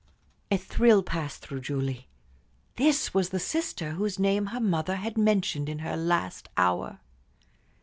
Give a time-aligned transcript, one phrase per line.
[0.49, 2.07] A thrill passed through Julie.
[2.75, 7.01] This was the sister whose name her mother had mentioned in her last hour.